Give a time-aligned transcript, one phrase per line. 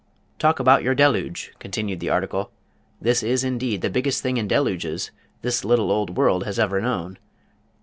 [0.39, 2.49] "Talk about your deluge!" continued the article.
[2.99, 5.11] "This is indeed the biggest thing in deluges
[5.43, 7.19] this little old world has ever known.